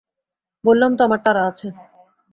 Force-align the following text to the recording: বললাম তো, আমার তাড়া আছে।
বললাম 0.63 0.91
তো, 0.95 1.01
আমার 1.03 1.19
তাড়া 1.25 1.43
আছে। 1.47 1.67